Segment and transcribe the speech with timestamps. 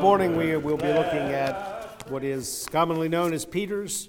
[0.00, 4.08] Morning we will be looking at what is commonly known as Peter's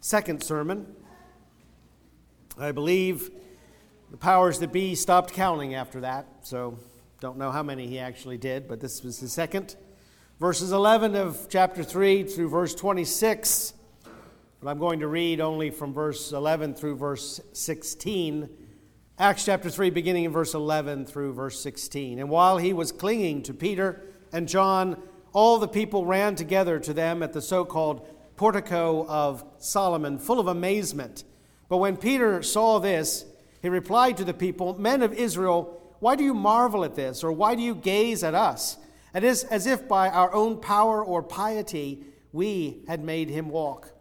[0.00, 0.86] second sermon.
[2.58, 3.30] I believe
[4.10, 6.78] the powers that be stopped counting after that, so
[7.20, 9.76] don't know how many he actually did, but this was the second.
[10.38, 13.74] Verses 11 of chapter 3 through verse 26.
[14.62, 18.48] But I'm going to read only from verse 11 through verse 16.
[19.18, 22.18] Acts chapter 3, beginning in verse 11 through verse 16.
[22.18, 26.92] And while he was clinging to Peter, and John, all the people ran together to
[26.92, 31.24] them at the so called portico of Solomon, full of amazement.
[31.68, 33.24] But when Peter saw this,
[33.62, 37.30] he replied to the people, Men of Israel, why do you marvel at this, or
[37.30, 38.78] why do you gaze at us?
[39.14, 43.92] It is as if by our own power or piety we had made him walk.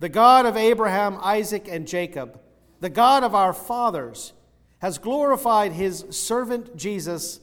[0.00, 2.38] The God of Abraham, Isaac, and Jacob,
[2.80, 4.32] the God of our fathers,
[4.80, 7.40] has glorified his servant Jesus,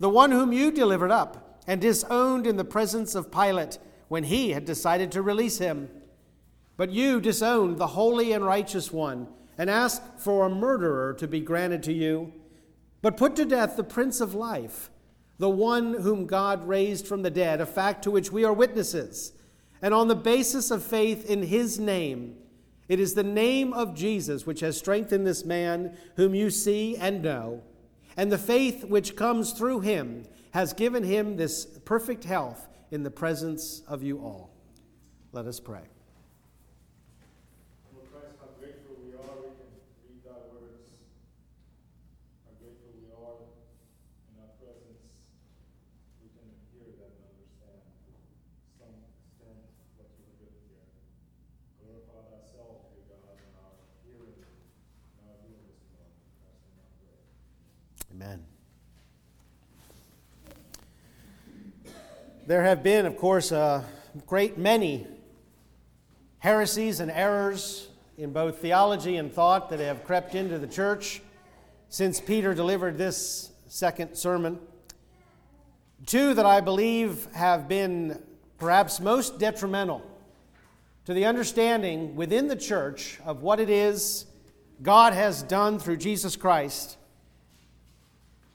[0.00, 4.50] the one whom you delivered up and disowned in the presence of Pilate when he
[4.50, 5.90] had decided to release him.
[6.78, 11.40] But you disowned the holy and righteous one and asked for a murderer to be
[11.40, 12.32] granted to you.
[13.02, 14.90] But put to death the Prince of Life,
[15.38, 19.32] the one whom God raised from the dead, a fact to which we are witnesses.
[19.82, 22.36] And on the basis of faith in his name,
[22.88, 27.22] it is the name of Jesus which has strengthened this man whom you see and
[27.22, 27.62] know,
[28.16, 33.10] and the faith which comes through him has given him this perfect health in the
[33.10, 34.50] presence of you all.
[35.32, 35.82] Let us pray.
[62.48, 63.84] There have been, of course, a
[64.26, 65.06] great many
[66.38, 71.20] heresies and errors in both theology and thought that have crept into the church
[71.90, 74.58] since Peter delivered this second sermon.
[76.06, 78.18] Two that I believe have been
[78.56, 80.00] perhaps most detrimental
[81.04, 84.24] to the understanding within the church of what it is
[84.80, 86.97] God has done through Jesus Christ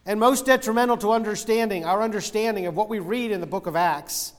[0.06, 3.76] and most detrimental to understanding, our understanding of what we read in the book of
[3.76, 4.34] Acts,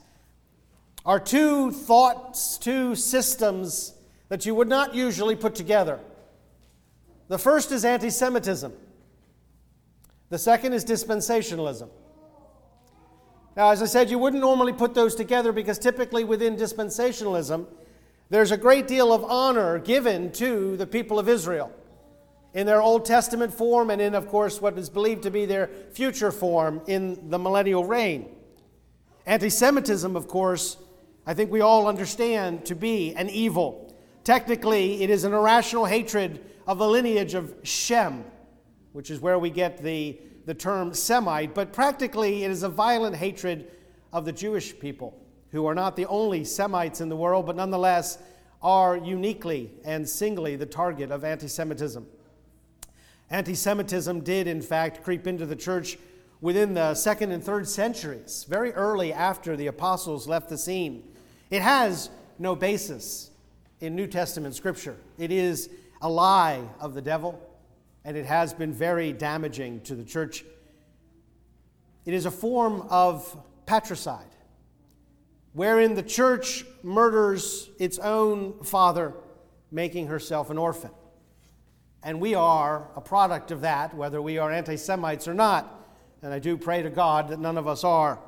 [1.07, 3.95] are two thoughts, two systems
[4.29, 6.01] that you would not usually put together.
[7.29, 8.73] The first is anti Semitism,
[10.31, 11.89] the second is dispensationalism.
[13.57, 17.67] Now, as I said, you wouldn't normally put those together because typically within dispensationalism,
[18.29, 21.71] there's a great deal of honor given to the people of Israel
[22.55, 25.69] in their Old Testament form and in, of course, what is believed to be their
[25.93, 28.29] future form in the millennial reign.
[29.27, 30.77] Anti Semitism, of course,
[31.27, 33.95] I think we all understand to be an evil.
[34.23, 38.25] Technically, it is an irrational hatred of the lineage of Shem,
[38.93, 43.17] which is where we get the, the term Semite, but practically, it is a violent
[43.17, 43.71] hatred
[44.13, 45.21] of the Jewish people,
[45.51, 48.19] who are not the only Semites in the world, but nonetheless
[48.63, 52.07] are uniquely and singly the target of anti Semitism.
[53.31, 55.99] Anti Semitism did, in fact, creep into the church
[56.41, 61.03] within the second and third centuries, very early after the apostles left the scene.
[61.51, 63.31] It has no basis
[63.81, 64.97] in New Testament scripture.
[65.19, 65.71] It is
[66.03, 67.41] a lie of the devil,
[68.05, 70.45] and it has been very damaging to the church.
[72.05, 74.37] It is a form of patricide,
[75.55, 79.15] wherein the church murders its own father,
[79.71, 80.91] making herself an orphan.
[82.05, 85.89] And we are a product of that, whether we are anti Semites or not.
[86.23, 88.19] And I do pray to God that none of us are.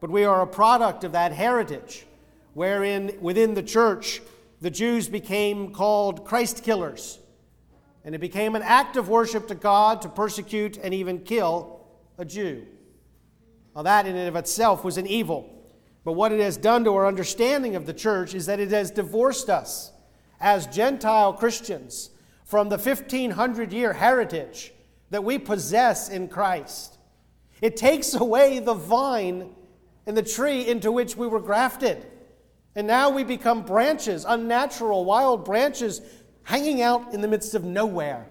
[0.00, 2.06] But we are a product of that heritage,
[2.54, 4.20] wherein within the church,
[4.60, 7.20] the Jews became called Christ killers.
[8.04, 11.86] And it became an act of worship to God to persecute and even kill
[12.18, 12.66] a Jew.
[13.76, 15.48] Now, that in and of itself was an evil.
[16.02, 18.90] But what it has done to our understanding of the church is that it has
[18.90, 19.92] divorced us
[20.40, 22.10] as Gentile Christians
[22.50, 24.72] from the 1500 year heritage
[25.10, 26.98] that we possess in Christ.
[27.62, 29.54] It takes away the vine
[30.04, 32.04] and the tree into which we were grafted.
[32.74, 36.00] And now we become branches, unnatural, wild branches,
[36.42, 38.26] hanging out in the midst of nowhere.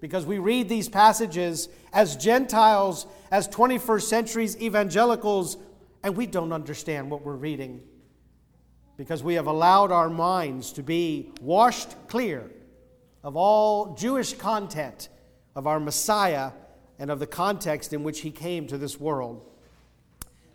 [0.00, 5.56] Because we read these passages as Gentiles, as 21st centuries evangelicals,
[6.02, 7.80] and we don't understand what we're reading.
[8.96, 12.50] Because we have allowed our minds to be washed clear
[13.26, 15.08] of all Jewish content
[15.56, 16.52] of our Messiah
[17.00, 19.44] and of the context in which he came to this world.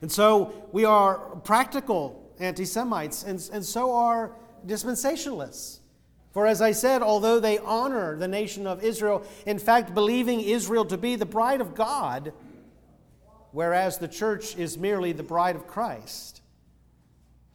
[0.01, 4.31] And so we are practical anti Semites, and, and so are
[4.65, 5.79] dispensationalists.
[6.31, 10.85] For as I said, although they honor the nation of Israel, in fact, believing Israel
[10.85, 12.31] to be the bride of God,
[13.51, 16.41] whereas the church is merely the bride of Christ,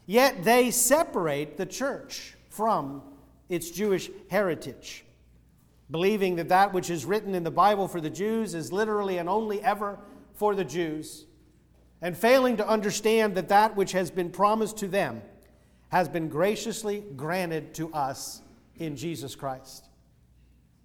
[0.04, 3.00] yet they separate the church from
[3.48, 5.05] its Jewish heritage,
[5.90, 9.28] believing that that which is written in the Bible for the Jews is literally and
[9.28, 9.98] only ever
[10.34, 11.26] for the Jews,
[12.02, 15.22] and failing to understand that that which has been promised to them
[15.88, 18.42] has been graciously granted to us
[18.76, 19.88] in Jesus Christ.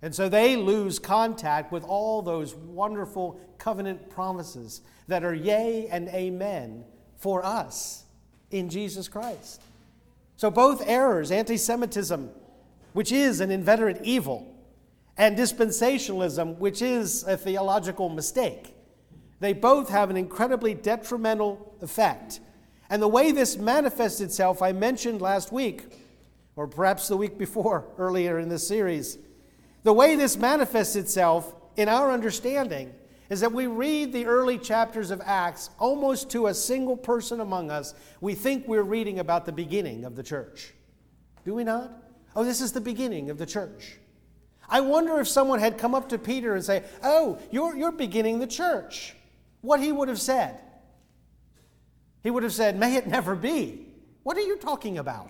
[0.02, 6.08] And so they lose contact with all those wonderful covenant promises that are yea and
[6.10, 6.84] amen
[7.18, 8.06] for us
[8.50, 9.62] in Jesus Christ.
[10.38, 12.32] So both errors, anti Semitism,
[12.94, 14.51] which is an inveterate evil,
[15.18, 18.76] and dispensationalism, which is a theological mistake,
[19.40, 22.40] they both have an incredibly detrimental effect.
[22.90, 25.86] And the way this manifests itself, I mentioned last week
[26.56, 29.18] or perhaps the week before, earlier in this series.
[29.84, 32.94] The way this manifests itself in our understanding
[33.30, 37.72] is that we read the early chapters of Acts almost to a single person among
[37.72, 37.94] us.
[38.20, 40.74] We think we're reading about the beginning of the church.
[41.46, 41.92] Do we not?
[42.36, 43.98] Oh, this is the beginning of the church.
[44.72, 48.40] I wonder if someone had come up to Peter and say, Oh, you're, you're beginning
[48.40, 49.14] the church.
[49.60, 50.62] What he would have said.
[52.24, 53.86] He would have said, May it never be.
[54.24, 55.30] What are you talking about?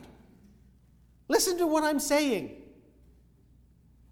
[1.28, 2.62] Listen to what I'm saying.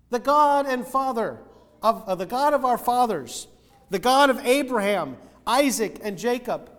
[0.10, 1.40] The God and Father
[1.84, 3.48] of uh, the God of our fathers,
[3.92, 5.16] the God of Abraham,
[5.46, 6.72] Isaac, and Jacob.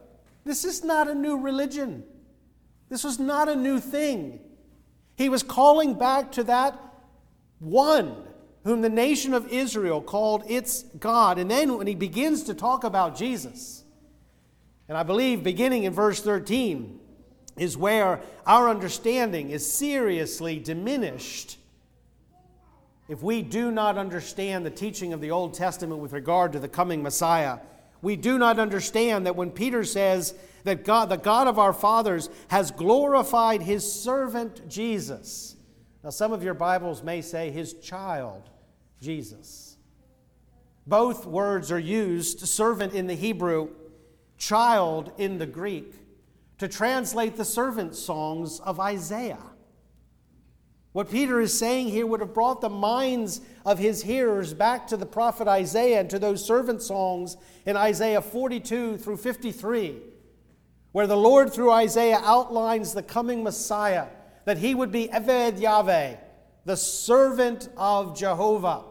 [0.44, 2.02] This is not a new religion.
[2.88, 4.40] This was not a new thing.
[5.16, 6.78] He was calling back to that
[7.60, 8.16] one
[8.64, 11.38] whom the nation of Israel called its God.
[11.38, 13.84] And then when he begins to talk about Jesus,
[14.88, 16.98] and I believe beginning in verse 13,
[17.56, 21.58] is where our understanding is seriously diminished
[23.08, 26.68] if we do not understand the teaching of the Old Testament with regard to the
[26.68, 27.58] coming Messiah.
[28.02, 30.34] We do not understand that when Peter says
[30.64, 35.56] that God, the God of our fathers, has glorified his servant Jesus.
[36.02, 38.49] Now, some of your Bibles may say his child,
[39.00, 39.76] Jesus.
[40.86, 43.70] Both words are used, servant in the Hebrew,
[44.38, 45.94] child in the Greek
[46.60, 49.38] to translate the servant songs of Isaiah.
[50.92, 54.98] What Peter is saying here would have brought the minds of his hearers back to
[54.98, 60.02] the prophet Isaiah and to those servant songs in Isaiah 42 through 53,
[60.92, 64.08] where the Lord, through Isaiah, outlines the coming Messiah,
[64.44, 66.16] that he would be Eved Yahweh,
[66.66, 68.82] the servant of Jehovah.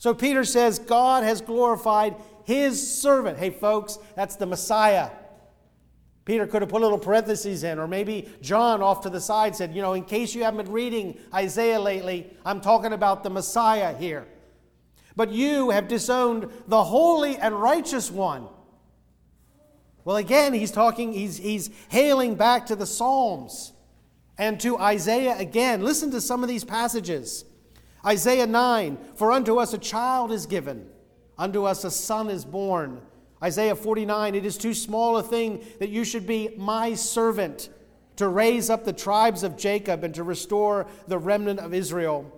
[0.00, 3.38] So Peter says, God has glorified his servant.
[3.38, 5.10] Hey, folks, that's the Messiah.
[6.24, 9.54] Peter could have put a little parentheses in, or maybe John off to the side
[9.54, 13.28] said, you know, in case you haven't been reading Isaiah lately, I'm talking about the
[13.28, 14.26] Messiah here.
[15.16, 18.48] But you have disowned the holy and righteous one.
[20.06, 23.74] Well, again, he's talking, he's, he's hailing back to the Psalms
[24.38, 25.82] and to Isaiah again.
[25.84, 27.44] Listen to some of these passages.
[28.04, 30.88] Isaiah 9 For unto us a child is given,
[31.38, 33.02] unto us a son is born
[33.42, 37.70] Isaiah 49 It is too small a thing that you should be my servant
[38.16, 42.30] to raise up the tribes of Jacob and to restore the remnant of Israel.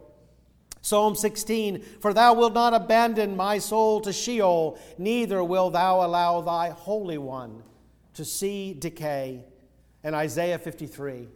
[0.81, 6.41] Psalm 16 For thou wilt not abandon my soul to Sheol, neither will thou allow
[6.41, 7.63] thy Holy One
[8.15, 9.45] to see decay.
[10.05, 11.29] And Isaiah 53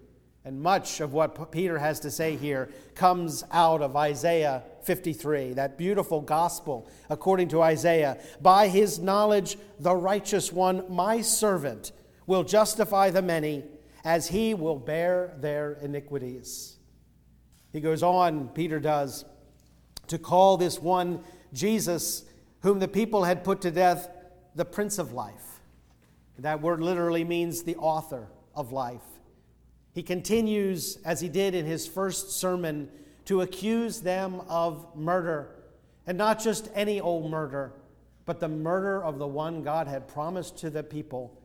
[0.46, 5.76] and much of what Peter has to say here comes out of Isaiah 53, that
[5.76, 8.16] beautiful gospel according to Isaiah.
[8.40, 11.90] By his knowledge, the righteous one, my servant,
[12.28, 13.64] will justify the many,
[14.04, 16.76] as he will bear their iniquities.
[17.72, 19.24] He goes on, Peter does,
[20.06, 22.22] to call this one Jesus,
[22.60, 24.08] whom the people had put to death,
[24.54, 25.60] the Prince of Life.
[26.38, 29.02] That word literally means the author of life.
[29.96, 32.90] He continues, as he did in his first sermon,
[33.24, 35.56] to accuse them of murder.
[36.06, 37.72] And not just any old murder,
[38.26, 41.40] but the murder of the one God had promised to the people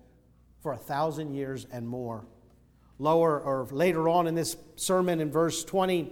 [0.60, 2.25] for a thousand years and more.
[3.00, 6.12] Lower or later on in this sermon in verse 20,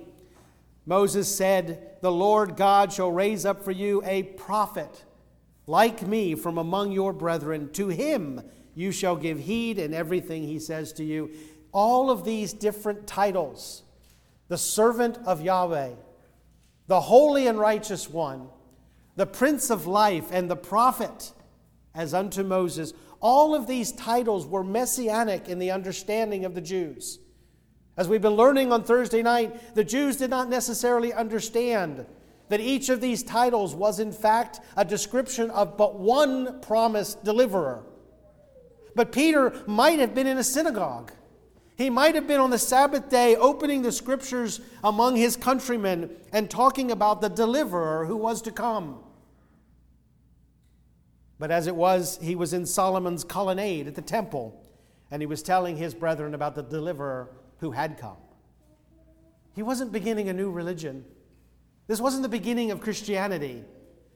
[0.86, 5.04] Moses said, The Lord God shall raise up for you a prophet
[5.68, 7.70] like me from among your brethren.
[7.74, 8.42] To him
[8.76, 11.32] you shall give heed in everything he says to you
[11.72, 13.84] all of these different titles
[14.48, 15.92] the servant of Yahweh,
[16.88, 18.50] the holy and righteous one,
[19.16, 21.34] the prince of life, and the prophet
[21.94, 22.94] as unto Moses.
[23.22, 27.20] All of these titles were messianic in the understanding of the Jews.
[27.96, 32.06] As we've been learning on Thursday night, the Jews did not necessarily understand
[32.48, 37.84] that each of these titles was, in fact, a description of but one promised deliverer.
[38.96, 41.12] But Peter might have been in a synagogue.
[41.80, 46.50] He might have been on the Sabbath day opening the scriptures among his countrymen and
[46.50, 49.00] talking about the deliverer who was to come.
[51.40, 54.62] But as it was, he was in Solomon's colonnade at the temple,
[55.10, 58.18] and he was telling his brethren about the deliverer who had come.
[59.56, 61.06] He wasn't beginning a new religion.
[61.88, 63.64] This wasn't the beginning of Christianity.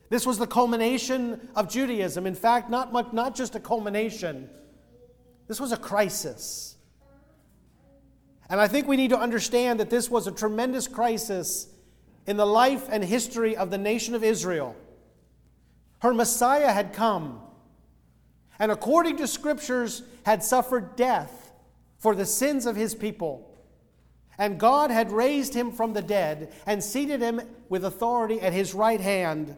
[0.10, 2.28] This was the culmination of Judaism.
[2.28, 4.50] In fact, not, much, not just a culmination,
[5.48, 6.73] this was a crisis.
[8.54, 11.68] And I think we need to understand that this was a tremendous crisis
[12.28, 14.76] in the life and history of the nation of Israel.
[16.02, 17.42] Her Messiah had come,
[18.60, 21.52] and according to scriptures, had suffered death
[21.98, 23.58] for the sins of his people.
[24.38, 28.76] And God had raised him from the dead and seated him with authority at his
[28.76, 29.58] right hand.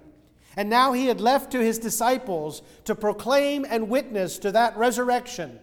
[0.55, 5.59] And now he had left to his disciples to proclaim and witness to that resurrection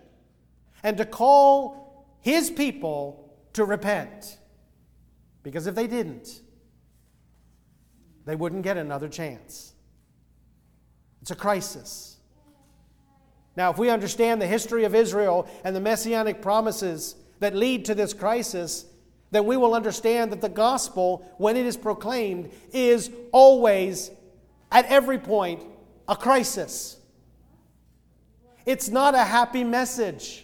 [0.82, 1.82] and to call
[2.20, 3.20] his people
[3.54, 4.38] to repent.
[5.42, 6.40] Because if they didn't,
[8.24, 9.72] they wouldn't get another chance.
[11.20, 12.16] It's a crisis.
[13.56, 17.94] Now, if we understand the history of Israel and the messianic promises that lead to
[17.94, 18.86] this crisis,
[19.30, 24.10] then we will understand that the gospel, when it is proclaimed, is always,
[24.70, 25.62] at every point,
[26.08, 26.96] a crisis.
[28.64, 30.41] It's not a happy message.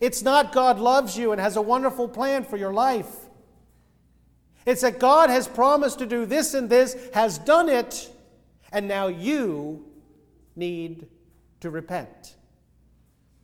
[0.00, 3.14] It's not God loves you and has a wonderful plan for your life.
[4.66, 8.10] It's that God has promised to do this and this, has done it,
[8.72, 9.84] and now you
[10.56, 11.06] need
[11.60, 12.36] to repent.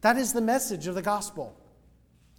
[0.01, 1.59] That is the message of the gospel.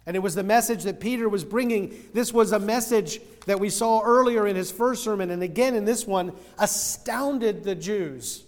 [0.06, 1.94] And it was the message that Peter was bringing.
[2.14, 5.84] This was a message that we saw earlier in his first sermon, and again in
[5.84, 8.44] this one, astounded the Jews.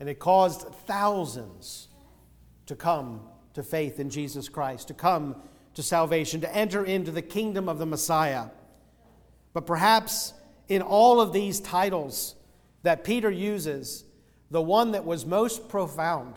[0.00, 1.88] And it caused thousands
[2.66, 3.20] to come
[3.56, 5.34] to faith in Jesus Christ, to come
[5.72, 8.48] to salvation, to enter into the kingdom of the Messiah.
[9.54, 10.34] But perhaps
[10.68, 12.34] in all of these titles
[12.82, 14.04] that Peter uses,
[14.50, 16.34] the one that was most profound,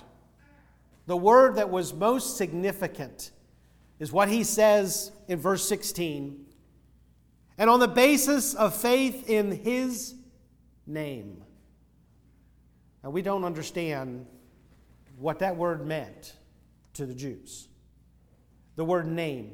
[1.07, 3.31] the word that was most significant,
[3.99, 6.45] is what he says in verse 16.
[7.57, 10.15] And on the basis of faith in his
[10.87, 11.43] name.
[13.03, 14.25] Now, we don't understand
[15.17, 16.37] what that word meant
[16.93, 17.67] to the Jews.
[18.75, 19.53] The word name.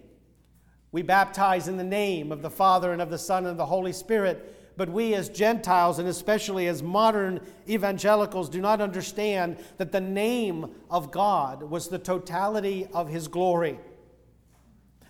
[0.91, 3.65] We baptize in the name of the Father and of the Son and of the
[3.65, 9.91] Holy Spirit, but we as Gentiles and especially as modern evangelicals do not understand that
[9.91, 13.79] the name of God was the totality of His glory.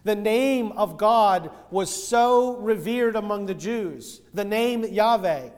[0.06, 5.50] The name of God was so revered among the Jews, the name Yahweh,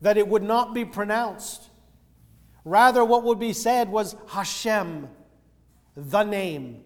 [0.00, 1.70] that it would not be pronounced.
[2.64, 5.08] Rather, what would be said was Hashem,
[5.96, 6.84] the name.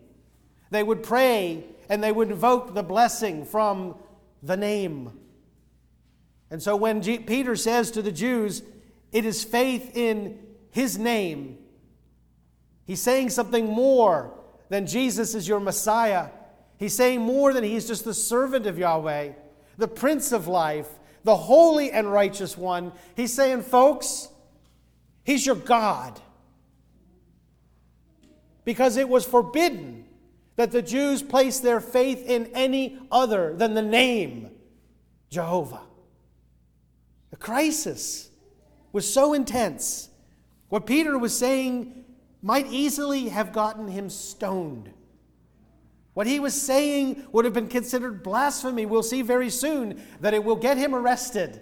[0.71, 3.97] They would pray and they would invoke the blessing from
[4.43, 5.19] the name.
[6.51, 8.63] And so when G- Peter says to the Jews,
[9.13, 10.39] it is faith in
[10.71, 11.59] his name,
[12.87, 14.33] he's saying something more
[14.69, 16.29] than Jesus is your Messiah.
[16.79, 19.33] He's saying more than he's just the servant of Yahweh,
[19.77, 20.89] the Prince of life,
[21.25, 22.93] the holy and righteous one.
[23.17, 24.29] He's saying, folks,
[25.25, 26.21] he's your God
[28.65, 30.05] because it was forbidden
[30.57, 34.51] that the Jews place their faith in any other than the name
[35.31, 35.83] Jehovah.
[37.31, 38.31] The crisis
[38.93, 40.09] was so intense.
[40.69, 42.05] What Peter was saying
[42.43, 44.91] might easily have gotten him stoned.
[46.15, 48.85] What he was saying would have been considered blasphemy.
[48.85, 51.61] We'll see very soon that it will get him arrested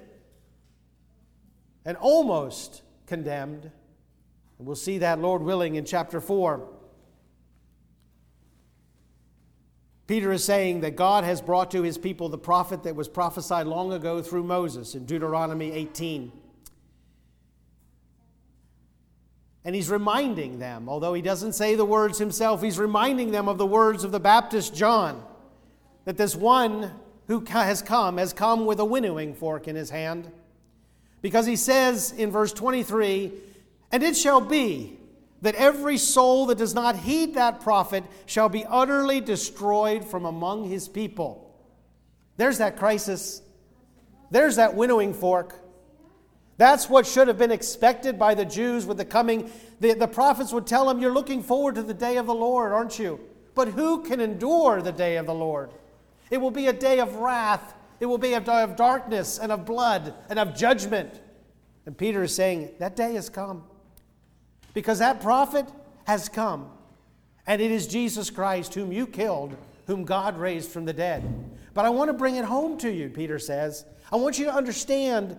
[1.85, 3.71] and almost condemned.
[4.59, 6.78] And we'll see that, Lord willing, in chapter 4.
[10.09, 13.67] Peter is saying that God has brought to his people the prophet that was prophesied
[13.67, 16.33] long ago through Moses in Deuteronomy 18.
[19.67, 23.59] And he's reminding them, although he doesn't say the words himself, he's reminding them of
[23.59, 25.23] the words of the Baptist John
[26.07, 26.91] that this one
[27.27, 30.33] who has come has come with a winnowing fork in his hand.
[31.21, 33.31] Because he says in verse 23,
[33.93, 34.98] And it shall be
[35.43, 40.69] that every soul that does not heed that prophet shall be utterly destroyed from among
[40.69, 41.57] his people.
[42.37, 43.43] There's that crisis.
[44.31, 45.55] There's that winnowing fork.
[46.57, 49.51] That's what should have been expected by the Jews with the coming.
[49.81, 52.73] The, the prophets would tell them, You're looking forward to the day of the Lord,
[52.73, 53.21] aren't you?
[53.55, 55.71] But who can endure the day of the Lord?
[56.31, 59.53] It will be a day of wrath, it will be a day of darkness and
[59.53, 61.21] of blood and of judgment.
[61.87, 63.65] And Peter is saying, That day has come.
[64.75, 65.67] Because that prophet
[66.05, 66.71] has come.
[67.47, 69.57] And it is Jesus Christ, whom you killed,
[69.87, 71.23] whom God raised from the dead.
[71.75, 73.85] But I want to bring it home to you, Peter says.
[74.13, 75.39] I want you to understand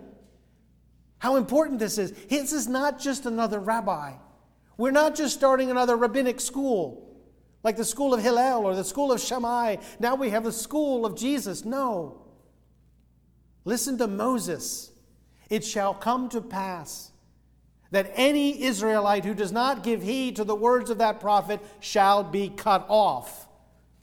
[1.20, 2.12] how important this is.
[2.30, 4.14] This is not just another rabbi.
[4.78, 7.06] We're not just starting another rabbinic school
[7.64, 9.78] like the school of Hillel or the school of Shammai.
[10.00, 11.66] Now we have the school of Jesus.
[11.66, 12.22] No.
[13.66, 14.92] Listen to Moses.
[15.50, 17.12] It shall come to pass
[17.92, 22.24] that any Israelite who does not give heed to the words of that prophet shall
[22.24, 23.48] be cut off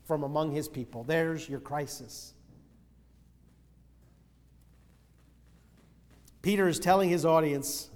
[0.05, 1.05] from among his people.
[1.05, 2.33] There's your crisis.
[6.43, 7.91] Peter is telling his audience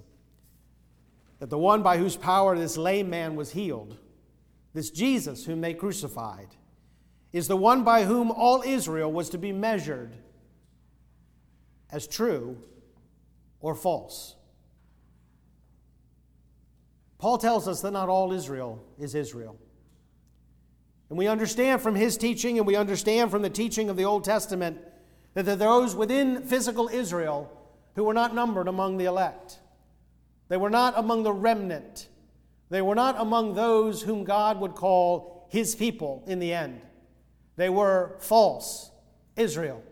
[1.39, 3.97] that the one by whose power this lame man was healed,
[4.73, 6.49] this Jesus whom they crucified,
[7.31, 10.13] is the one by whom all Israel was to be measured
[11.91, 12.57] as true
[13.61, 14.35] or false.
[17.21, 19.55] Paul tells us that not all Israel is Israel.
[21.09, 24.23] And we understand from his teaching and we understand from the teaching of the Old
[24.23, 24.79] Testament
[25.35, 27.55] that there are those within physical Israel
[27.93, 29.59] who were not numbered among the elect.
[30.47, 32.07] They were not among the remnant.
[32.71, 36.81] They were not among those whom God would call his people in the end.
[37.55, 38.89] They were false
[39.35, 39.83] Israel.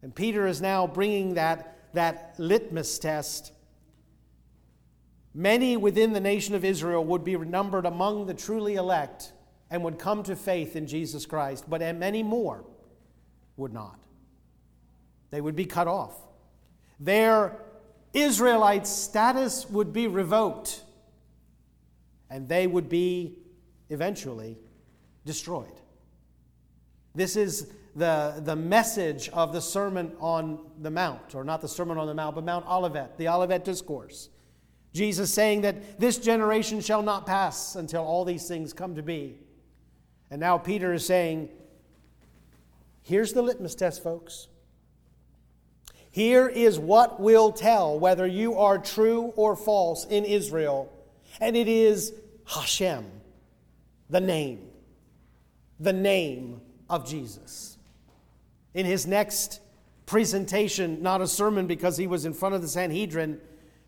[0.00, 3.52] And Peter is now bringing that, that litmus test.
[5.34, 9.32] Many within the nation of Israel would be numbered among the truly elect
[9.70, 12.64] and would come to faith in Jesus Christ, but many more
[13.56, 13.98] would not.
[15.30, 16.14] They would be cut off
[17.02, 17.60] their
[18.12, 20.82] Israelite status would be revoked
[22.30, 23.38] and they would be
[23.90, 24.56] eventually
[25.26, 25.80] destroyed.
[27.14, 31.98] This is the, the message of the Sermon on the Mount, or not the Sermon
[31.98, 34.28] on the Mount, but Mount Olivet, the Olivet Discourse.
[34.92, 39.38] Jesus saying that this generation shall not pass until all these things come to be.
[40.30, 41.48] And now Peter is saying,
[43.02, 44.48] here's the litmus test, folks.
[46.10, 50.92] Here is what will tell whether you are true or false in Israel,
[51.40, 52.12] and it is
[52.44, 53.06] Hashem,
[54.10, 54.60] the name,
[55.80, 57.78] the name of Jesus.
[58.74, 59.60] In his next
[60.04, 63.40] presentation, not a sermon because he was in front of the Sanhedrin,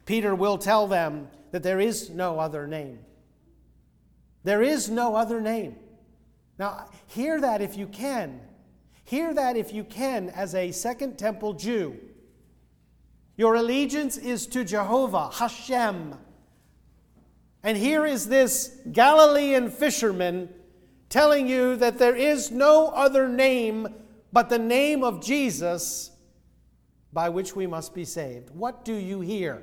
[0.06, 2.98] Peter will tell them that there is no other name.
[4.42, 5.76] There is no other name.
[6.58, 8.40] Now, hear that if you can.
[9.04, 11.98] Hear that if you can as a Second Temple Jew.
[13.36, 16.14] Your allegiance is to Jehovah, Hashem.
[17.62, 20.50] And here is this Galilean fisherman
[21.08, 23.88] telling you that there is no other name
[24.32, 26.10] but the name of Jesus
[27.12, 28.50] by which we must be saved.
[28.50, 29.62] What do you hear?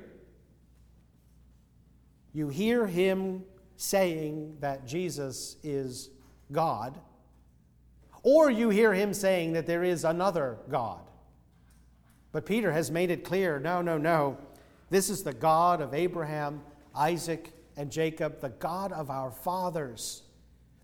[2.32, 3.44] You hear him
[3.76, 6.10] saying that Jesus is
[6.50, 6.98] God,
[8.22, 11.00] or you hear him saying that there is another God.
[12.30, 14.38] But Peter has made it clear no, no, no.
[14.90, 16.62] This is the God of Abraham,
[16.94, 20.22] Isaac, and Jacob, the God of our fathers.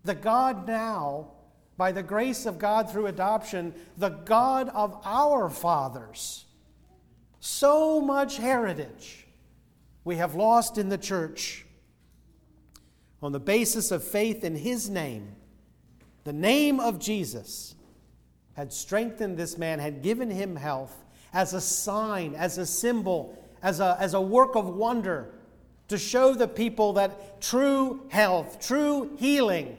[0.03, 1.31] The God now,
[1.77, 6.45] by the grace of God through adoption, the God of our fathers.
[7.39, 9.25] So much heritage
[10.09, 11.67] we have lost in the church
[13.21, 15.35] on the basis of faith in His name.
[16.23, 17.75] The name of Jesus
[18.53, 23.79] had strengthened this man, had given him health, as a sign, as a symbol, as
[23.79, 25.29] a, as a work of wonder
[25.89, 29.77] to show the people that true health, true healing,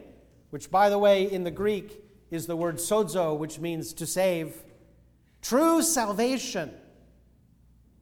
[0.50, 4.62] which, by the way, in the Greek is the word sozo, which means to save,
[5.42, 6.70] true salvation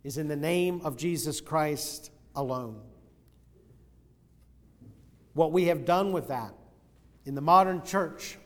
[0.04, 2.81] is in the name of Jesus Christ alone.
[5.35, 6.55] What we have done with that
[7.24, 8.38] in the modern church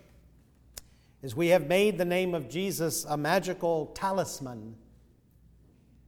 [1.22, 4.74] is we have made the name of Jesus a magical talisman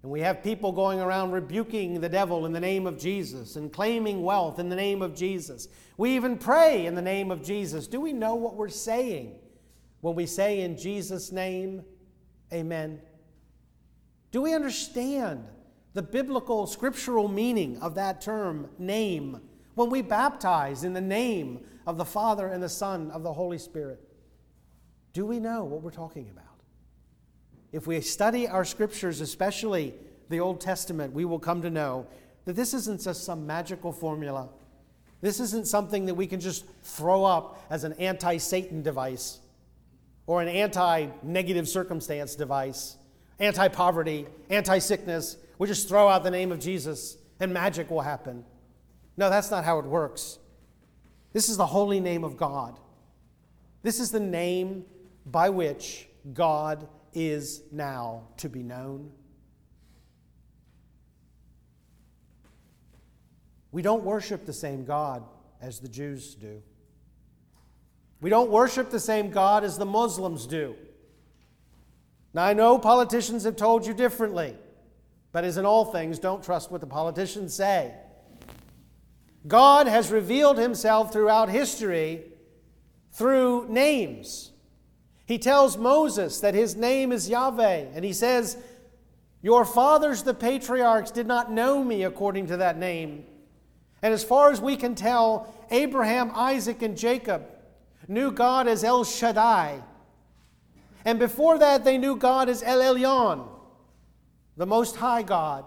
[0.03, 3.73] and we have people going around rebuking the devil in the name of Jesus and
[3.73, 5.69] claiming wealth in the name of Jesus.
[5.97, 7.87] We even pray in the name of Jesus.
[7.87, 9.37] Do we know what we're saying
[10.03, 11.85] when we say in Jesus' name,
[12.53, 13.01] Amen?
[14.31, 15.47] Do we understand
[15.95, 19.41] the biblical, scriptural meaning of that term, name,
[19.75, 23.59] when we baptize in the name of the Father and the Son of the Holy
[23.59, 24.01] Spirit?
[25.13, 26.55] Do we know what we're talking about?
[27.75, 29.95] if we study our scriptures, especially
[30.29, 32.07] the Old Testament, we will come to know
[32.45, 34.49] that this isn't just some magical formula.
[35.21, 39.41] This isn't something that we can just throw up as an anti Satan device
[40.29, 42.97] or an anti negative circumstance device,
[43.41, 45.37] anti poverty, anti sickness.
[45.59, 48.45] We just throw out the name of Jesus and magic will happen.
[49.17, 50.39] No, that's not how it works.
[51.33, 52.79] This is the holy name of God.
[53.83, 54.85] This is the name
[55.27, 59.11] by which God is now to be known.
[63.73, 65.25] We don't worship the same God
[65.61, 66.63] as the Jews do.
[68.21, 70.77] We don't worship the same God as the Muslims do.
[72.33, 74.57] Now, I know politicians have told you differently,
[75.35, 77.93] but as in all things, don't trust what the politicians say.
[79.49, 82.23] God has revealed himself throughout history
[83.11, 84.53] through names.
[85.27, 88.57] He tells Moses that his name is Yahweh, and he says,
[89.43, 93.25] Your fathers, the patriarchs, did not know me according to that name.
[94.03, 97.45] And as far as we can tell, Abraham, Isaac, and Jacob
[98.07, 99.83] knew God as El Shaddai.
[101.05, 103.49] And before that, they knew God as El Elyon,
[104.57, 105.65] the Most High God.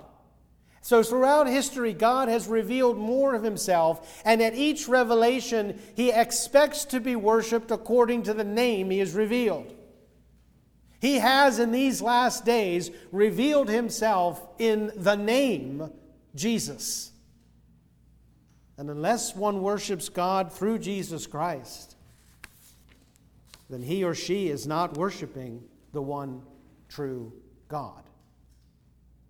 [0.82, 6.86] So, throughout history, God has revealed more of Himself, and at each revelation, He expects
[6.86, 9.74] to be worshiped according to the name He has revealed.
[11.00, 15.92] He has, in these last days, revealed Himself in the name
[16.36, 17.12] Jesus.
[18.78, 21.96] And unless one worships God through Jesus Christ,
[23.70, 26.44] then he or she is not worshiping the one
[26.88, 27.34] true
[27.68, 28.04] God.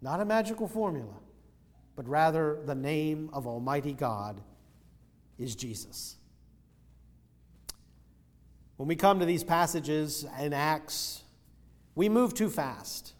[0.01, 1.13] Not a magical formula,
[1.95, 4.41] but rather the name of Almighty God
[5.37, 6.15] is Jesus.
[8.77, 11.23] When we come to these passages in Acts,
[11.95, 13.13] we move too fast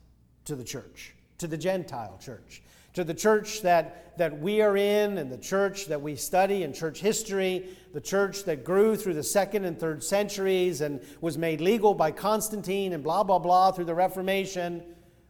[0.45, 2.61] to the church, to the Gentile church
[2.97, 6.73] to the church that, that we are in and the church that we study in
[6.73, 11.61] church history, the church that grew through the second and third centuries and was made
[11.61, 14.81] legal by Constantine and blah, blah, blah through the Reformation.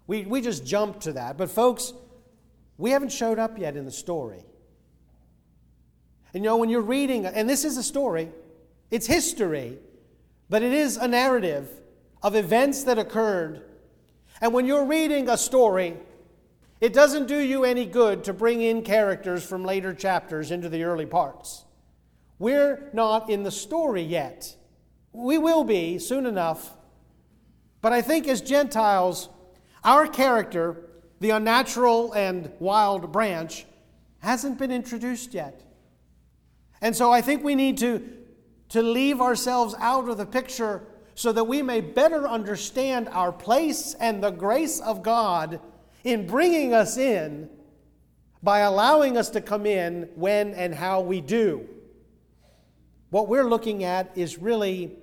[0.08, 1.38] We, we just jumped to that.
[1.38, 1.94] But, folks,
[2.78, 4.44] we haven't showed up yet in the story.
[6.34, 8.30] And you know, when you're reading, and this is a story,
[8.92, 9.78] it's history,
[10.50, 11.70] but it is a narrative
[12.22, 13.64] of events that occurred.
[14.42, 15.98] And when you're reading a story,
[16.80, 20.84] it doesn't do you any good to bring in characters from later chapters into the
[20.84, 21.66] early parts.
[22.40, 24.56] We're not in the story yet.
[25.12, 26.76] We will be soon enough.
[27.82, 29.30] But I think as Gentiles,
[29.88, 30.76] our character,
[31.22, 33.66] the unnatural and wild branch,
[34.20, 35.64] hasn't been introduced yet.
[36.82, 38.08] And so I think we need to,
[38.70, 40.84] to leave ourselves out of the picture
[41.16, 45.62] so that we may better understand our place and the grace of God
[46.04, 47.50] in bringing us in
[48.44, 51.66] by allowing us to come in when and how we do.
[53.10, 54.98] What we're looking at is really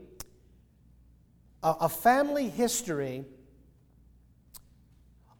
[1.63, 3.25] a, a family history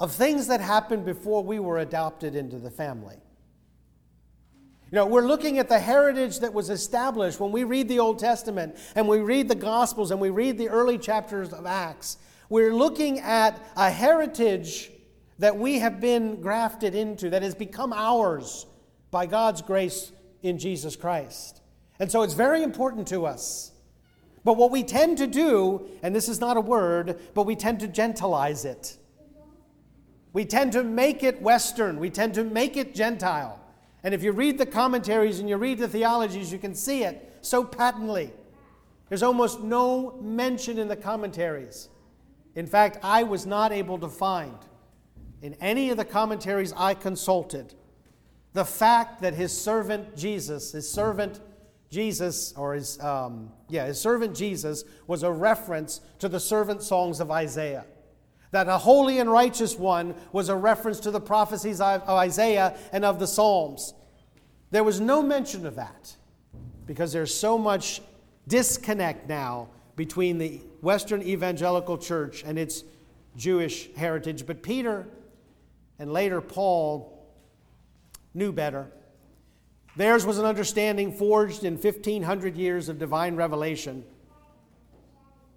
[0.01, 3.17] of things that happened before we were adopted into the family.
[4.91, 8.19] You know, we're looking at the heritage that was established when we read the Old
[8.19, 12.19] Testament and we read the Gospels and we read the early chapters of Acts.
[12.49, 14.91] We're looking at a heritage
[15.39, 18.67] that we have been grafted into, that has become ours
[19.11, 21.61] by God's grace in Jesus Christ.
[21.99, 23.73] And so it's very important to us.
[24.45, 27.81] But what we tend to do, and this is not a word, but we tend
[27.81, 28.97] to gentilize it.
[30.35, 31.99] We tend to make it Western.
[31.99, 33.59] We tend to make it Gentile.
[34.03, 37.39] And if you read the commentaries and you read the theologies, you can see it
[37.41, 38.33] so patently.
[39.09, 41.89] There's almost no mention in the commentaries.
[42.57, 44.59] In fact, I was not able to find
[45.41, 47.75] in any of the commentaries I consulted
[48.55, 51.41] the fact that his servant Jesus, his servant
[51.91, 57.21] Jesus, or his, um, yeah, his servant Jesus was a reference to the servant songs
[57.21, 57.85] of Isaiah.
[58.55, 63.05] That a holy and righteous one was a reference to the prophecies of Isaiah and
[63.05, 63.95] of the Psalms.
[64.71, 66.15] There was no mention of that
[66.87, 68.01] because there's so much
[68.47, 72.85] disconnect now between the Western evangelical church and its
[73.37, 74.47] Jewish heritage.
[74.47, 75.09] But Peter
[75.99, 77.27] and later Paul
[78.35, 78.87] knew better.
[79.97, 84.05] Theirs was an understanding forged in 1500 years of divine revelation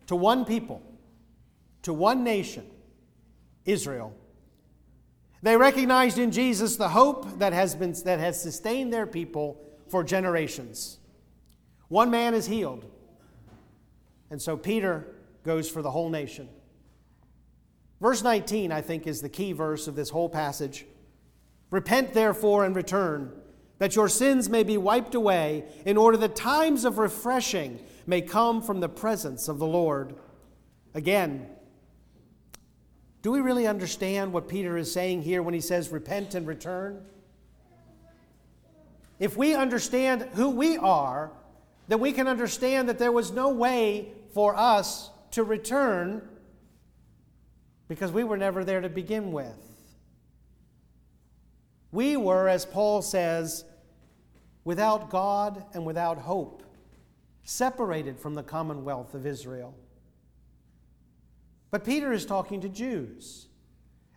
[0.08, 0.82] to one people,
[1.84, 2.66] to one nation,
[3.68, 4.16] Israel.
[5.44, 10.04] They recognized in Jesus the hope that has, been, that has sustained their people for
[10.04, 10.98] generations.
[11.90, 12.86] One man is healed,
[14.32, 15.08] and so Peter
[15.44, 16.50] goes for the whole nation.
[18.02, 20.86] Verse 19, I think, is the key verse of this whole passage.
[21.72, 23.32] Repent, therefore, and return,
[23.80, 28.62] that your sins may be wiped away, in order that times of refreshing may come
[28.62, 30.16] from the presence of the Lord.
[30.94, 31.48] Again,
[33.22, 37.04] do we really understand what Peter is saying here when he says, Repent and return?
[39.20, 41.32] If we understand who we are,
[41.88, 46.28] then we can understand that there was no way for us to return
[47.88, 49.58] because we were never there to begin with.
[51.92, 53.64] We were, as Paul says,
[54.64, 56.64] without God and without hope,
[57.44, 59.74] separated from the commonwealth of Israel.
[61.72, 63.48] But Peter is talking to Jews.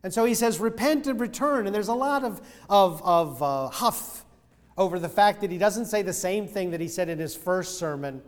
[0.03, 1.67] And so he says, Repent and return.
[1.67, 4.25] And there's a lot of, of, of uh, huff
[4.79, 7.37] over the fact that he doesn't say the same thing that he said in his
[7.37, 8.23] first sermon,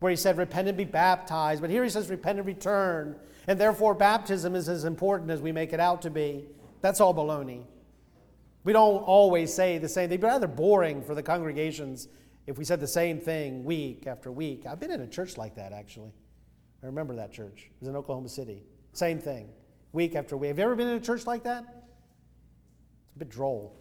[0.00, 1.60] where he said, Repent and be baptized.
[1.60, 3.16] But here he says, Repent and return.
[3.46, 6.46] And therefore, baptism is as important as we make it out to be.
[6.80, 7.64] That's all baloney.
[8.64, 10.06] We don't always say the same.
[10.06, 12.08] It'd be rather boring for the congregations
[12.46, 14.66] if we said the same thing week after week.
[14.66, 16.12] I've been in a church like that, actually.
[16.82, 17.66] I remember that church.
[17.66, 18.62] It was in Oklahoma City.
[18.92, 19.48] Same thing,
[19.92, 20.48] week after week.
[20.48, 21.62] Have you ever been in a church like that?
[21.62, 23.74] It's a bit droll.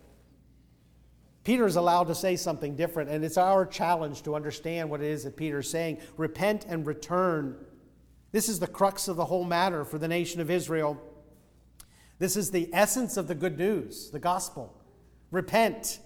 [1.44, 5.08] Peter is allowed to say something different, and it's our challenge to understand what it
[5.08, 5.98] is that Peter is saying.
[6.18, 7.56] Repent and return.
[8.34, 11.02] This is the crux of the whole matter for the nation of Israel.
[12.20, 14.76] This is the essence of the good news, the gospel.
[15.32, 16.00] Repent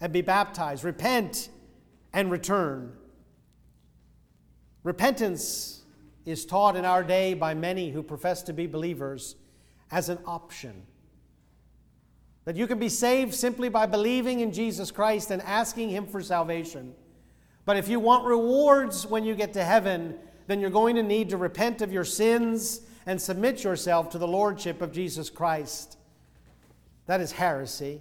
[0.00, 0.84] and be baptized.
[0.84, 1.48] Repent
[2.12, 2.92] and return.
[4.84, 5.75] Repentance
[6.26, 9.36] is taught in our day by many who profess to be believers
[9.90, 10.82] as an option.
[12.44, 16.20] That you can be saved simply by believing in Jesus Christ and asking Him for
[16.20, 16.94] salvation.
[17.64, 21.30] But if you want rewards when you get to heaven, then you're going to need
[21.30, 25.96] to repent of your sins and submit yourself to the Lordship of Jesus Christ.
[27.06, 28.00] That is heresy.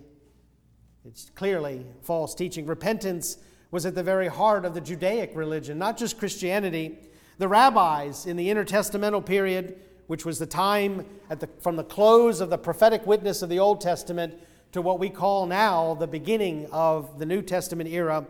[1.06, 2.66] It's clearly false teaching.
[2.66, 3.38] Repentance
[3.70, 6.98] was at the very heart of the Judaic religion, not just Christianity.
[7.38, 12.50] The rabbis in the intertestamental period, which was the time the, from the close of
[12.50, 14.36] the prophetic witness of the Old Testament
[14.72, 18.26] to what we call now the beginning of the New Testament era,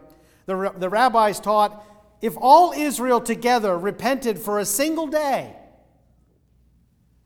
[0.46, 1.84] the, the rabbis taught
[2.22, 5.56] if all Israel together repented for a single day,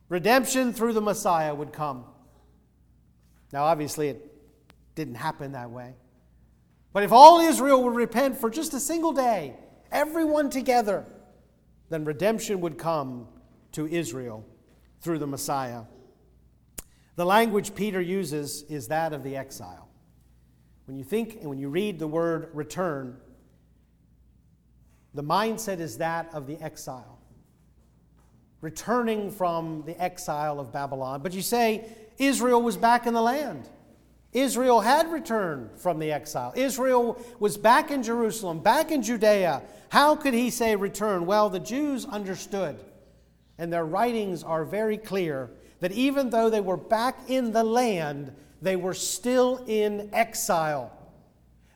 [0.10, 2.06] redemption through the Messiah would come.
[3.52, 4.26] Now, obviously, it
[4.96, 5.96] didn't happen that way.
[6.92, 9.56] But if all Israel would repent for just a single day,
[9.92, 11.06] everyone together,
[11.90, 13.28] then redemption would come
[13.72, 14.46] to Israel
[15.02, 15.84] through the Messiah.
[17.16, 19.90] The language Peter uses is that of the exile.
[20.86, 23.18] When you think and when you read the word return,
[25.14, 27.20] the mindset is that of the exile,
[28.62, 31.22] returning from the exile of Babylon.
[31.22, 31.86] But you say
[32.18, 33.70] Israel was back in the land.
[34.32, 36.54] Israel had returned from the exile.
[36.56, 39.64] Israel was back in Jerusalem, back in Judea.
[39.90, 41.26] How could he say return?
[41.26, 42.80] Well, the Jews understood,
[43.58, 48.34] and their writings are very clear that even though they were back in the land,
[48.62, 50.92] they were still in exile.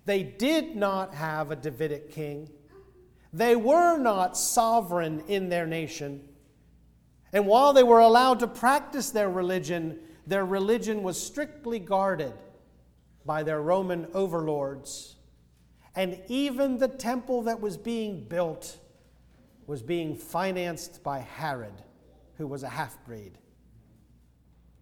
[0.06, 2.50] They did not have a Davidic king.
[3.32, 6.28] They were not sovereign in their nation.
[7.32, 12.34] And while they were allowed to practice their religion, their religion was strictly guarded
[13.26, 15.16] by their Roman overlords.
[15.96, 18.78] And even the temple that was being built
[19.68, 21.82] was being financed by Herod,
[22.38, 23.38] who was a half breed.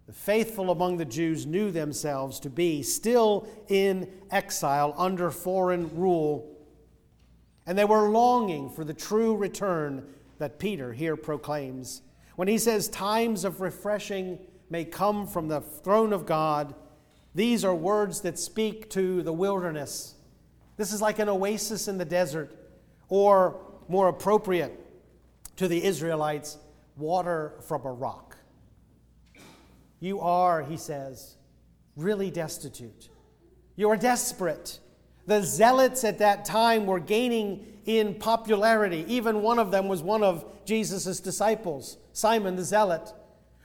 [0.06, 6.56] The faithful among the Jews knew themselves to be still in exile under foreign rule,
[7.66, 10.06] and they were longing for the true return
[10.38, 12.02] that Peter here proclaims.
[12.34, 14.40] When he says, Times of refreshing
[14.72, 16.74] may come from the throne of God.
[17.34, 20.14] These are words that speak to the wilderness.
[20.78, 22.50] This is like an oasis in the desert,
[23.10, 24.72] or more appropriate
[25.56, 26.56] to the Israelites,
[26.96, 28.38] water from a rock.
[30.00, 31.36] You are, he says,
[31.94, 33.10] really destitute.
[33.76, 34.80] You are desperate.
[35.26, 39.04] The zealots at that time were gaining in popularity.
[39.06, 43.12] Even one of them was one of Jesus' disciples, Simon the Zealot.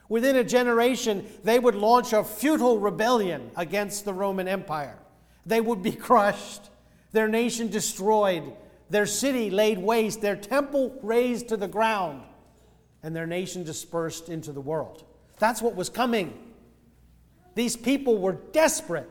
[0.09, 4.97] Within a generation, they would launch a futile rebellion against the Roman Empire.
[5.45, 6.69] They would be crushed,
[7.11, 8.53] their nation destroyed,
[8.89, 12.23] their city laid waste, their temple razed to the ground,
[13.03, 15.03] and their nation dispersed into the world.
[15.39, 16.33] That's what was coming.
[17.55, 19.09] These people were desperate,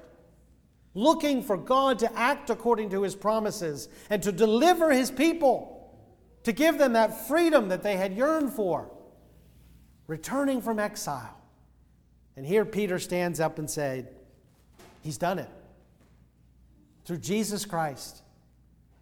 [0.94, 5.94] looking for God to act according to his promises and to deliver his people,
[6.44, 8.90] to give them that freedom that they had yearned for
[10.06, 11.36] returning from exile.
[12.36, 14.14] And here Peter stands up and said,
[15.02, 15.48] He's done it.
[17.04, 18.22] Through Jesus Christ.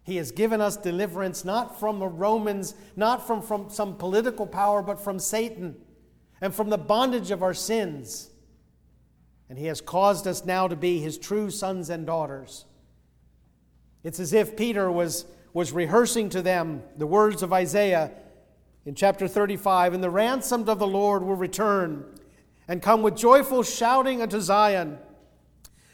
[0.03, 4.83] He has given us deliverance not from the Romans, not from, from some political power,
[4.83, 5.75] but from Satan
[6.41, 8.29] and from the bondage of our sins.
[9.49, 12.65] And He has caused us now to be His true sons and daughters.
[14.03, 18.11] It's as if Peter was, was rehearsing to them the words of Isaiah
[18.85, 22.05] in chapter 35 And the ransomed of the Lord will return
[22.67, 24.97] and come with joyful shouting unto Zion,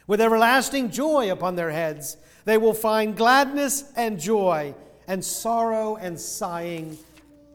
[0.06, 2.16] with everlasting joy upon their heads.
[2.44, 4.74] They will find gladness and joy,
[5.06, 6.96] and sorrow and sighing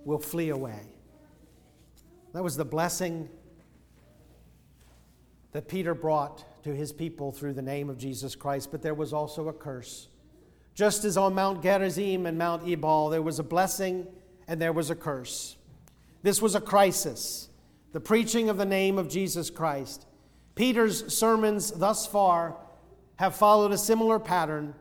[0.05, 0.81] will flee away.
[2.33, 3.29] That was the blessing
[5.51, 9.13] that Peter brought to his people through the name of Jesus Christ, but there was
[9.13, 10.07] also a curse.
[10.75, 14.05] Just as on Mount Gerizim and Mount Ebal, there was a blessing
[14.47, 15.57] and there was a curse.
[16.23, 17.49] This was a crisis,
[17.93, 20.05] the preaching of the name of Jesus Christ.
[20.55, 22.57] Peter's sermons thus far
[23.17, 24.73] have followed a similar pattern.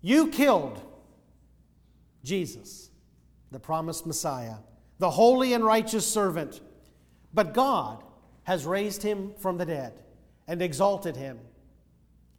[0.00, 0.80] You killed
[2.24, 2.90] Jesus,
[3.50, 4.56] the promised Messiah,
[4.98, 6.60] the holy and righteous servant,
[7.32, 8.02] but God
[8.44, 9.92] has raised him from the dead
[10.48, 11.38] and exalted him.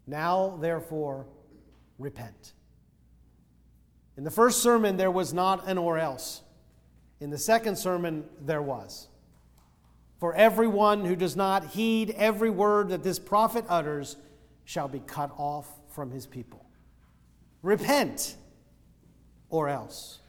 [0.07, 1.25] Now, therefore,
[1.97, 2.53] repent.
[4.17, 6.41] In the first sermon, there was not an or else.
[7.19, 9.07] In the second sermon, there was.
[10.19, 14.15] For everyone who does not heed every word that this prophet utters
[14.63, 16.65] shall be cut off from his people.
[17.61, 18.35] Repent,
[19.49, 20.19] or else.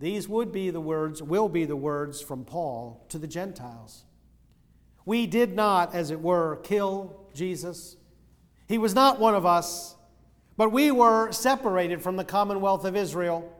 [0.00, 4.04] These would be the words, will be the words from Paul to the Gentiles.
[5.06, 7.96] We did not, as it were, kill Jesus.
[8.66, 9.94] He was not one of us,
[10.56, 13.50] but we were separated from the commonwealth of Israel.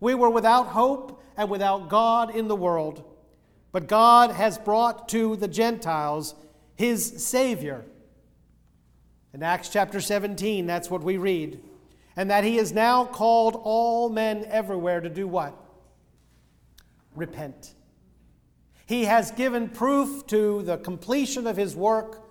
[0.00, 3.04] We were without hope and without God in the world.
[3.72, 6.34] But God has brought to the Gentiles
[6.76, 7.84] his Savior.
[9.32, 11.60] In Acts chapter 17, that's what we read.
[12.16, 15.54] And that he has now called all men everywhere to do what?
[17.14, 17.74] Repent.
[18.86, 22.25] He has given proof to the completion of his work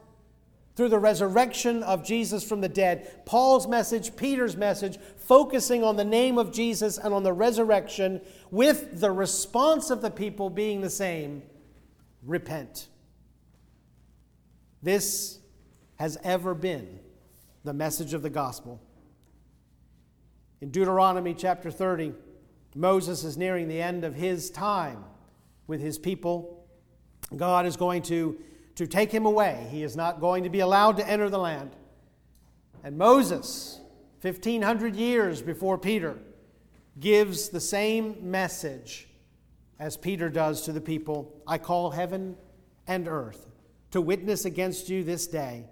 [0.76, 3.26] through the resurrection of Jesus from the dead.
[3.26, 9.00] Paul's message, Peter's message, focusing on the name of Jesus and on the resurrection, with
[9.00, 11.44] the response of the people being the same
[12.24, 12.90] repent.
[14.84, 15.40] This
[15.96, 17.00] has ever been
[17.64, 18.82] the message of the gospel.
[20.62, 22.14] In Deuteronomy chapter 30,
[22.76, 25.04] Moses is nearing the end of his time
[25.68, 26.68] with his people.
[27.36, 28.38] God is going to,
[28.76, 29.68] to take him away.
[29.72, 31.72] He is not going to be allowed to enter the land.
[32.84, 33.80] And Moses,
[34.22, 36.18] 1500 years before Peter,
[37.00, 39.08] gives the same message
[39.80, 42.38] as Peter does to the people I call heaven
[42.88, 43.48] and earth
[43.92, 45.66] to witness against you this day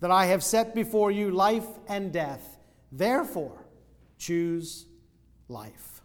[0.00, 2.58] that I have set before you life and death.
[2.92, 3.66] Therefore,
[4.18, 4.86] choose
[5.48, 6.02] life.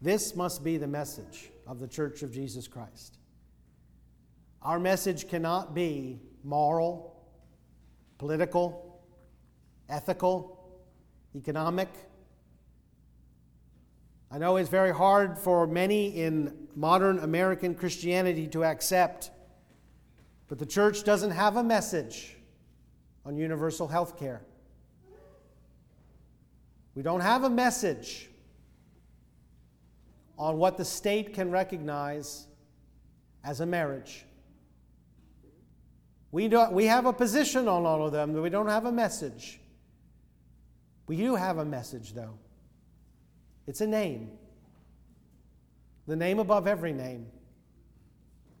[0.00, 3.18] This must be the message of the Church of Jesus Christ.
[4.64, 7.22] Our message cannot be moral,
[8.16, 9.02] political,
[9.90, 10.80] ethical,
[11.36, 11.90] economic.
[14.30, 19.30] I know it's very hard for many in modern American Christianity to accept,
[20.48, 22.36] but the church doesn't have a message
[23.26, 24.40] on universal health care.
[26.94, 28.30] We don't have a message
[30.38, 32.46] on what the state can recognize
[33.44, 34.24] as a marriage.
[36.34, 39.60] We, don't, we have a position on all of them, we don't have a message.
[41.06, 42.36] We do have a message, though.
[43.68, 44.32] It's a name.
[46.08, 47.28] The name above every name.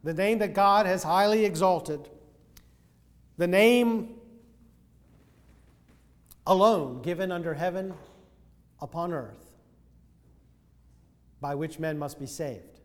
[0.04, 2.08] The name that God has highly exalted.
[3.38, 4.20] The name
[6.46, 7.92] alone given under heaven
[8.80, 9.50] upon earth
[11.40, 12.78] by which men must be saved.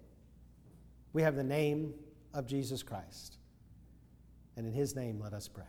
[1.13, 1.93] We have the name
[2.33, 3.38] of Jesus Christ.
[4.55, 5.63] And in his name, let us pray.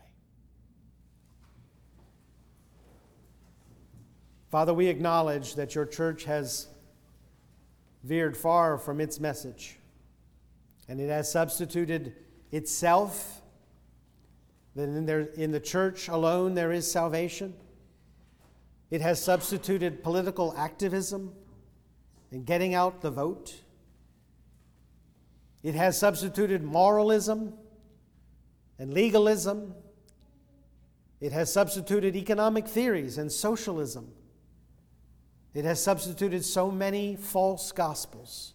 [4.50, 6.66] Father, we acknowledge that your church has
[8.02, 9.78] veered far from its message,
[10.88, 12.16] and it has substituted
[12.50, 13.42] itself.
[14.74, 17.54] That in, in the church alone there is salvation.
[18.90, 21.32] It has substituted political activism
[22.32, 23.54] and getting out the vote.
[25.62, 27.54] It has substituted moralism
[28.80, 29.74] and legalism.
[31.20, 34.10] It has substituted economic theories and socialism.
[35.52, 38.54] It has substituted so many false gospels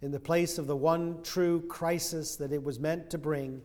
[0.00, 3.60] in the place of the one true crisis that it was meant to bring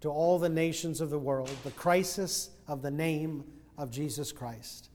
[0.00, 3.44] to all the nations of the world the crisis of the name
[3.78, 4.90] of Jesus Christ.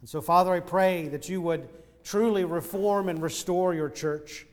[0.00, 1.68] And so, Father, I pray that you would
[2.04, 4.46] truly reform and restore your church.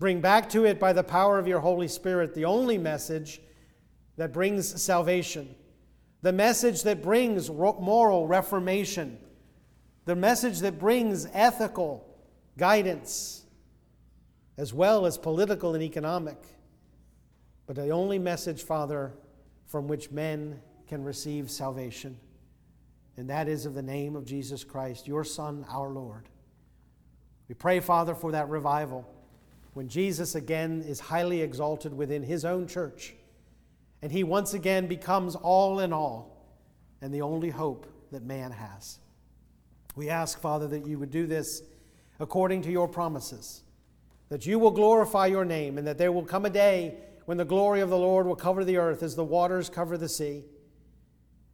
[0.00, 3.38] Bring back to it by the power of your Holy Spirit the only message
[4.16, 5.54] that brings salvation,
[6.22, 9.18] the message that brings moral reformation,
[10.06, 12.08] the message that brings ethical
[12.56, 13.44] guidance,
[14.56, 16.38] as well as political and economic.
[17.66, 19.12] But the only message, Father,
[19.66, 22.18] from which men can receive salvation,
[23.18, 26.30] and that is of the name of Jesus Christ, your Son, our Lord.
[27.48, 29.06] We pray, Father, for that revival
[29.72, 33.14] when Jesus again is highly exalted within his own church
[34.02, 36.36] and he once again becomes all in all
[37.02, 38.98] and the only hope that man has.
[39.96, 41.62] We ask, Father, that you would do this
[42.18, 43.62] according to your promises,
[44.28, 47.44] that you will glorify your name, and that there will come a day when the
[47.44, 50.44] glory of the Lord will cover the earth as the waters cover the sea.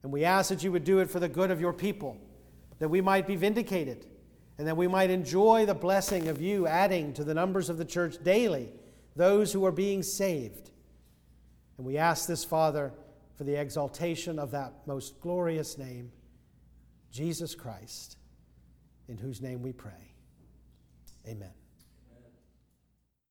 [0.03, 2.17] And we ask that you would do it for the good of your people,
[2.79, 4.07] that we might be vindicated,
[4.59, 7.85] and that we might enjoy the blessing of you adding to the numbers of the
[7.85, 8.71] church daily
[9.15, 10.71] those who are being saved.
[11.79, 12.93] And we ask this, Father,
[13.37, 16.13] for the exaltation of that most glorious name,
[17.11, 18.17] Jesus Christ,
[19.09, 20.15] in whose name we pray.
[21.27, 21.53] Amen.